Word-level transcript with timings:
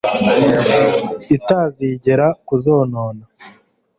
itazigera 1.35 2.27
kuzonona 2.47 3.23